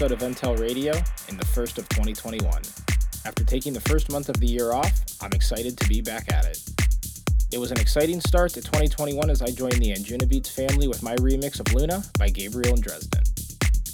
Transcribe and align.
episode 0.00 0.12
of 0.12 0.30
Intel 0.30 0.56
Radio 0.60 0.92
in 1.28 1.36
the 1.36 1.44
first 1.46 1.76
of 1.76 1.88
2021. 1.88 2.62
After 3.24 3.42
taking 3.42 3.72
the 3.72 3.80
first 3.80 4.12
month 4.12 4.28
of 4.28 4.38
the 4.38 4.46
year 4.46 4.70
off, 4.70 4.92
I'm 5.20 5.32
excited 5.32 5.76
to 5.76 5.88
be 5.88 6.00
back 6.00 6.32
at 6.32 6.44
it. 6.44 6.62
It 7.50 7.58
was 7.58 7.72
an 7.72 7.80
exciting 7.80 8.20
start 8.20 8.52
to 8.52 8.60
2021 8.60 9.28
as 9.28 9.42
I 9.42 9.50
joined 9.50 9.82
the 9.82 9.92
Anjunabeats 9.92 10.52
family 10.52 10.86
with 10.86 11.02
my 11.02 11.16
remix 11.16 11.58
of 11.58 11.74
Luna 11.74 12.04
by 12.16 12.28
Gabriel 12.28 12.74
and 12.74 12.82
Dresden. 12.82 13.24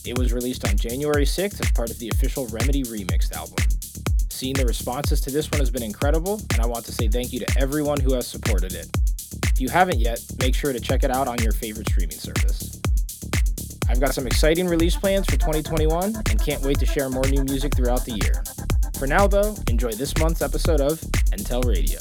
It 0.05 0.19
was 0.19 0.35
released 0.35 0.69
on 0.69 0.77
January 0.77 1.25
6th 1.25 1.63
as 1.63 1.71
part 1.73 1.91
of 1.91 1.99
the 1.99 2.11
official 2.11 2.49
Remedy 2.49 2.83
Remixed 2.83 3.33
album. 3.33 3.65
Seeing 4.29 4.57
the 4.57 4.67
responses 4.67 5.23
to 5.23 5.31
this 5.31 5.51
one 5.51 5.61
has 5.61 5.71
been 5.71 5.83
incredible, 5.83 6.39
and 6.53 6.61
I 6.61 6.67
want 6.67 6.85
to 6.85 6.93
say 6.93 7.09
thank 7.09 7.33
you 7.33 7.41
to 7.41 7.59
everyone 7.59 7.99
who 7.99 8.13
has 8.13 8.27
supported 8.27 8.75
it. 8.75 8.95
If 9.45 9.59
you 9.59 9.71
haven't 9.71 10.01
yet, 10.01 10.21
make 10.39 10.55
sure 10.55 10.75
to 10.75 10.81
check 10.81 11.03
it 11.03 11.11
out 11.11 11.29
on 11.29 11.39
your 11.39 11.53
favorite 11.53 11.89
streaming 11.89 12.19
service. 12.19 12.74
I've 13.89 14.01
got 14.01 14.15
some 14.15 14.27
exciting 14.27 14.67
release 14.67 14.97
plans 14.97 15.27
for 15.27 15.37
2021 15.37 16.15
and 16.31 16.43
can't 16.43 16.63
wait 16.63 16.79
to 16.81 16.87
share 16.87 17.09
more 17.11 17.25
new 17.27 17.45
music 17.45 17.75
throughout 17.77 18.05
the 18.05 18.13
year. 18.13 18.43
For 18.99 19.07
now, 19.07 19.27
though, 19.27 19.55
enjoy 19.69 19.93
this 19.93 20.17
month's 20.19 20.43
episode 20.43 20.81
of 20.81 21.01
Intel 21.33 21.65
Radio. 21.65 21.99